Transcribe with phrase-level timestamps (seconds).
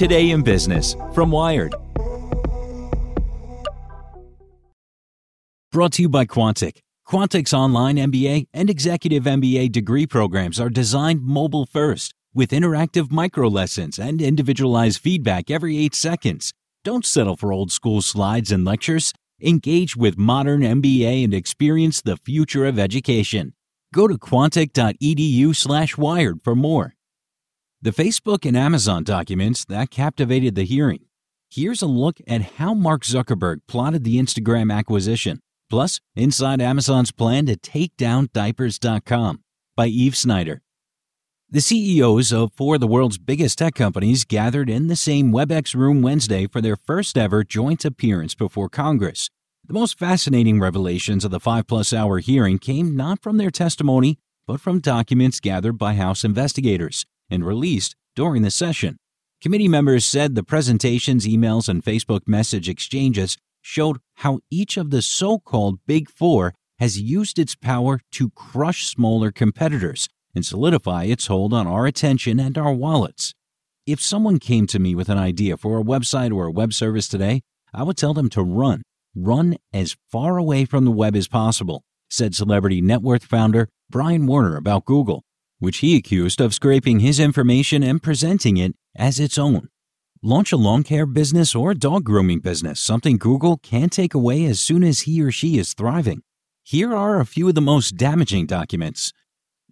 [0.00, 1.74] Today in Business from Wired.
[5.70, 6.78] Brought to you by Quantic.
[7.06, 13.46] Quantic's online MBA and executive MBA degree programs are designed mobile first with interactive micro
[13.46, 16.54] lessons and individualized feedback every eight seconds.
[16.82, 19.12] Don't settle for old school slides and lectures.
[19.38, 23.52] Engage with modern MBA and experience the future of education.
[23.92, 26.94] Go to quantic.edu slash wired for more.
[27.82, 31.06] The Facebook and Amazon documents that captivated the hearing.
[31.50, 37.46] Here's a look at how Mark Zuckerberg plotted the Instagram acquisition, plus inside Amazon's plan
[37.46, 39.40] to take down diapers.com
[39.76, 40.60] by Eve Snyder.
[41.48, 45.74] The CEOs of four of the world's biggest tech companies gathered in the same WebEx
[45.74, 49.30] room Wednesday for their first ever joint appearance before Congress.
[49.66, 54.18] The most fascinating revelations of the five plus hour hearing came not from their testimony,
[54.46, 58.96] but from documents gathered by House investigators and released during the session.
[59.40, 65.00] Committee members said the presentations, emails, and Facebook message exchanges showed how each of the
[65.00, 71.26] so called Big Four has used its power to crush smaller competitors and solidify its
[71.26, 73.34] hold on our attention and our wallets.
[73.86, 77.08] If someone came to me with an idea for a website or a web service
[77.08, 77.42] today,
[77.72, 78.82] I would tell them to run.
[79.14, 84.26] Run as far away from the web as possible, said celebrity net worth founder Brian
[84.26, 85.22] Warner about Google
[85.60, 89.68] which he accused of scraping his information and presenting it as its own.
[90.22, 94.44] Launch a lawn care business or a dog grooming business, something Google can't take away
[94.44, 96.22] as soon as he or she is thriving.
[96.64, 99.12] Here are a few of the most damaging documents.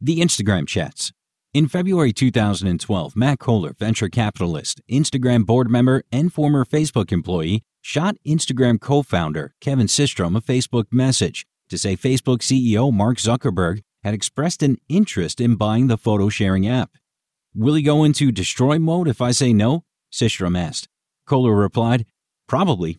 [0.00, 1.12] The Instagram chats.
[1.54, 8.16] In February 2012, Matt Cohler, venture capitalist, Instagram board member, and former Facebook employee, shot
[8.26, 14.14] Instagram co founder Kevin Systrom a Facebook message to say Facebook CEO Mark Zuckerberg had
[14.14, 16.92] expressed an interest in buying the photo sharing app.
[17.54, 19.84] Will he go into destroy mode if I say no?
[20.10, 20.88] Systrom asked.
[21.28, 22.06] Cohler replied,
[22.46, 22.98] Probably.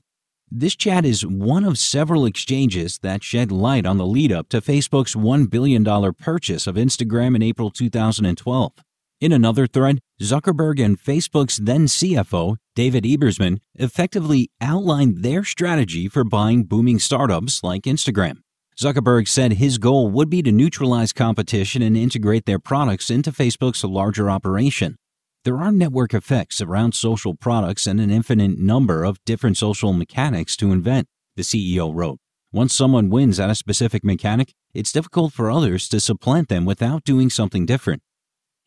[0.51, 4.61] This chat is one of several exchanges that shed light on the lead up to
[4.61, 5.83] Facebook's $1 billion
[6.13, 8.73] purchase of Instagram in April 2012.
[9.19, 16.23] In another thread, Zuckerberg and Facebook's then CFO, David Ebersman, effectively outlined their strategy for
[16.23, 18.43] buying booming startups like Instagram.
[18.79, 23.83] Zuckerberg said his goal would be to neutralize competition and integrate their products into Facebook's
[23.83, 24.95] larger operation.
[25.43, 30.55] There are network effects around social products and an infinite number of different social mechanics
[30.57, 32.19] to invent, the CEO wrote.
[32.53, 37.03] Once someone wins at a specific mechanic, it's difficult for others to supplant them without
[37.03, 38.01] doing something different.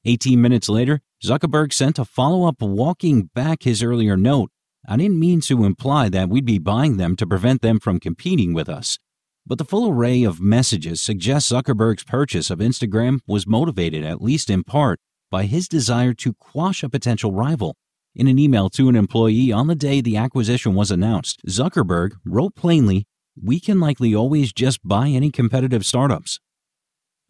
[0.05, 4.51] 18 minutes later, Zuckerberg sent a follow up walking back his earlier note.
[4.87, 8.53] I didn't mean to imply that we'd be buying them to prevent them from competing
[8.53, 8.99] with us.
[9.47, 14.49] But the full array of messages suggests Zuckerberg's purchase of Instagram was motivated, at least
[14.49, 17.77] in part, by his desire to quash a potential rival.
[18.15, 22.55] In an email to an employee on the day the acquisition was announced, Zuckerberg wrote
[22.55, 26.39] plainly, We can likely always just buy any competitive startups.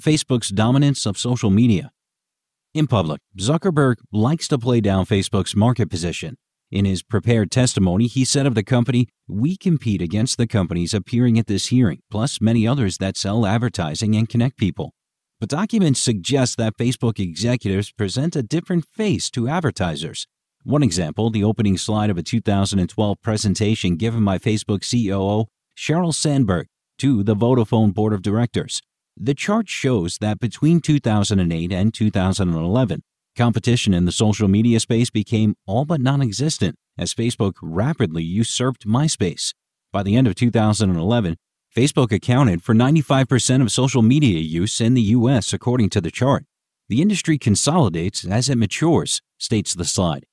[0.02, 1.92] Facebook's dominance of social media.
[2.74, 6.36] In public, Zuckerberg likes to play down Facebook's market position
[6.72, 11.38] in his prepared testimony, he said of the company, We compete against the companies appearing
[11.38, 14.94] at this hearing, plus many others that sell advertising and connect people.
[15.38, 20.26] But documents suggest that Facebook executives present a different face to advertisers.
[20.64, 25.46] One example, the opening slide of a 2012 presentation given by Facebook COO
[25.76, 26.68] Sheryl Sandberg
[26.98, 28.80] to the Vodafone Board of Directors.
[29.16, 33.02] The chart shows that between 2008 and 2011,
[33.36, 38.86] Competition in the social media space became all but non existent as Facebook rapidly usurped
[38.86, 39.54] MySpace.
[39.90, 41.36] By the end of 2011,
[41.74, 46.44] Facebook accounted for 95% of social media use in the US, according to the chart.
[46.90, 50.26] The industry consolidates as it matures, states the slide.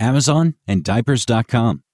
[0.00, 1.84] Amazon and Diapers.com.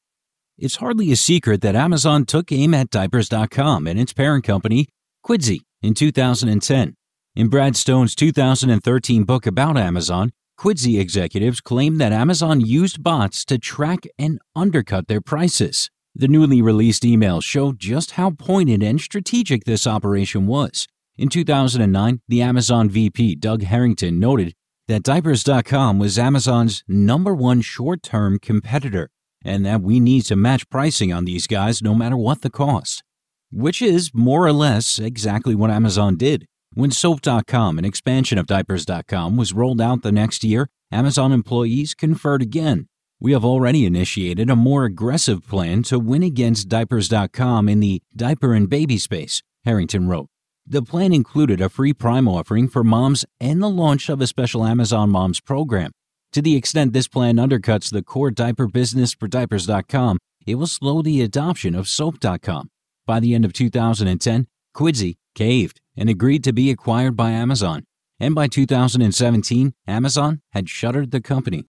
[0.57, 4.89] It's hardly a secret that Amazon took aim at Diapers.com and its parent company,
[5.23, 6.97] Quidsi, in 2010.
[7.37, 13.59] In Brad Stone's 2013 book about Amazon, Quidsi executives claimed that Amazon used bots to
[13.59, 15.91] track and undercut their prices.
[16.15, 20.87] The newly released emails show just how pointed and strategic this operation was.
[21.19, 24.55] In 2009, the Amazon VP, Doug Herrington, noted
[24.89, 29.11] that Diapers.com was Amazon's number one short term competitor
[29.45, 33.05] and that we need to match pricing on these guys no matter what the cost.
[33.53, 36.47] Which is more or less exactly what Amazon did.
[36.77, 42.43] When Soap.com, an expansion of Diapers.com, was rolled out the next year, Amazon employees conferred
[42.43, 42.87] again.
[43.19, 48.53] We have already initiated a more aggressive plan to win against Diapers.com in the diaper
[48.53, 50.29] and baby space, Herrington wrote.
[50.67, 54.63] The plan included a free Prime offering for moms and the launch of a special
[54.63, 55.93] Amazon Moms program.
[56.33, 61.01] To the extent this plan undercuts the core diaper business for Diapers.com, it will slow
[61.01, 62.69] the adoption of Soap.com.
[63.07, 67.85] By the end of 2010, Quidsi caved and agreed to be acquired by Amazon.
[68.19, 71.65] And by 2017, Amazon had shuttered the company.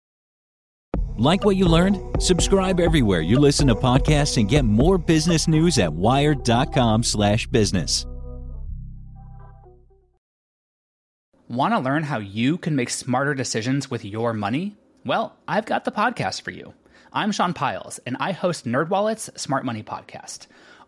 [1.17, 2.21] Like what you learned?
[2.21, 8.05] Subscribe everywhere you listen to podcasts and get more business news at wired.com/business.
[11.49, 14.75] Want to learn how you can make smarter decisions with your money?
[15.05, 16.73] Well, I've got the podcast for you.
[17.11, 20.47] I'm Sean Pyles, and I host NerdWallet's Smart Money Podcast.